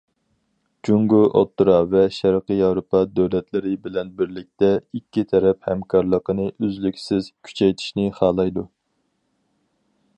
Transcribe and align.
جۇڭگو 0.87 1.17
ئوتتۇرا 1.39 1.73
ۋە 1.95 1.99
شەرقىي 2.15 2.57
ياۋروپا 2.61 3.01
دۆلەتلىرى 3.19 3.73
بىلەن 3.83 4.09
بىرلىكتە 4.21 4.71
ئىككى 4.99 5.25
تەرەپ 5.33 5.69
ھەمكارلىقىنى 5.71 6.49
ئۈزلۈكسىز 6.55 7.29
كۈچەيتىشنى 7.51 8.07
خالايدۇ. 8.21 8.65